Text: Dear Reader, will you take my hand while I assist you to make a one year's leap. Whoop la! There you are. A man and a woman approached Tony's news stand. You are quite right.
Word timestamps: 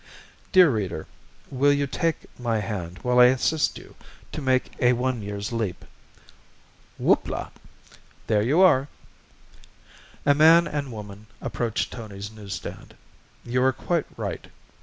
Dear 0.51 0.71
Reader, 0.71 1.05
will 1.51 1.71
you 1.71 1.85
take 1.85 2.21
my 2.39 2.57
hand 2.57 2.97
while 3.03 3.19
I 3.19 3.25
assist 3.25 3.77
you 3.77 3.93
to 4.31 4.41
make 4.41 4.71
a 4.79 4.93
one 4.93 5.21
year's 5.21 5.51
leap. 5.51 5.85
Whoop 6.97 7.27
la! 7.27 7.51
There 8.25 8.41
you 8.41 8.61
are. 8.61 8.87
A 10.25 10.33
man 10.33 10.65
and 10.67 10.87
a 10.87 10.89
woman 10.89 11.27
approached 11.39 11.93
Tony's 11.93 12.31
news 12.31 12.55
stand. 12.55 12.95
You 13.45 13.61
are 13.61 13.71
quite 13.73 14.07
right. 14.17 14.47